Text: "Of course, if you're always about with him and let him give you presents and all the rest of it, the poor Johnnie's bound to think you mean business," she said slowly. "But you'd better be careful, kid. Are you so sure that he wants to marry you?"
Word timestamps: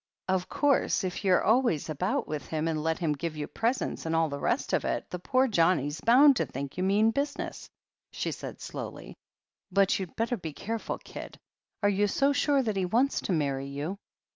"Of 0.27 0.49
course, 0.49 1.03
if 1.03 1.23
you're 1.23 1.43
always 1.43 1.87
about 1.87 2.27
with 2.27 2.47
him 2.47 2.67
and 2.67 2.81
let 2.81 2.97
him 2.97 3.13
give 3.13 3.37
you 3.37 3.45
presents 3.45 4.03
and 4.03 4.15
all 4.15 4.29
the 4.29 4.39
rest 4.39 4.73
of 4.73 4.83
it, 4.83 5.07
the 5.11 5.19
poor 5.19 5.47
Johnnie's 5.47 6.01
bound 6.01 6.37
to 6.37 6.47
think 6.47 6.75
you 6.75 6.81
mean 6.83 7.11
business," 7.11 7.69
she 8.11 8.31
said 8.31 8.59
slowly. 8.59 9.15
"But 9.71 9.99
you'd 9.99 10.15
better 10.15 10.37
be 10.37 10.53
careful, 10.53 10.97
kid. 10.97 11.37
Are 11.83 11.89
you 11.89 12.07
so 12.07 12.33
sure 12.33 12.63
that 12.63 12.77
he 12.77 12.85
wants 12.87 13.21
to 13.21 13.31
marry 13.31 13.67
you?" 13.67 13.99